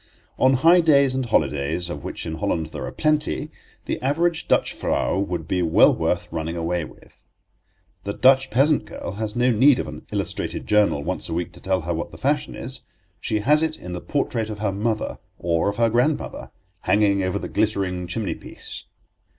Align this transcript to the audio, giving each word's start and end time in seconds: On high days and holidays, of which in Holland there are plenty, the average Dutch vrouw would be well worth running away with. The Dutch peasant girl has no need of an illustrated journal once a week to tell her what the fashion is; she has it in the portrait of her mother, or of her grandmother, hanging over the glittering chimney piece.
On 0.39 0.53
high 0.53 0.79
days 0.81 1.13
and 1.13 1.27
holidays, 1.27 1.87
of 1.87 2.03
which 2.03 2.25
in 2.25 2.33
Holland 2.37 2.65
there 2.73 2.87
are 2.87 2.91
plenty, 2.91 3.51
the 3.85 4.01
average 4.01 4.47
Dutch 4.47 4.73
vrouw 4.73 5.19
would 5.19 5.47
be 5.47 5.61
well 5.61 5.93
worth 5.95 6.27
running 6.31 6.57
away 6.57 6.83
with. 6.85 7.23
The 8.03 8.13
Dutch 8.13 8.49
peasant 8.49 8.85
girl 8.85 9.11
has 9.17 9.35
no 9.35 9.51
need 9.51 9.77
of 9.77 9.87
an 9.87 10.07
illustrated 10.11 10.65
journal 10.65 11.03
once 11.03 11.29
a 11.29 11.35
week 11.35 11.51
to 11.51 11.61
tell 11.61 11.81
her 11.81 11.93
what 11.93 12.09
the 12.09 12.17
fashion 12.17 12.55
is; 12.55 12.81
she 13.19 13.41
has 13.41 13.61
it 13.61 13.77
in 13.77 13.93
the 13.93 14.01
portrait 14.01 14.49
of 14.49 14.57
her 14.57 14.71
mother, 14.71 15.19
or 15.37 15.69
of 15.69 15.75
her 15.75 15.87
grandmother, 15.91 16.49
hanging 16.81 17.21
over 17.21 17.37
the 17.37 17.47
glittering 17.47 18.07
chimney 18.07 18.33
piece. 18.33 18.85